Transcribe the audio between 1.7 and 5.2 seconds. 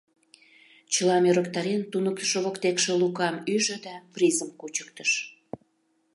туныктышо воктекше Лукам ӱжӧ да призым кучыктыш.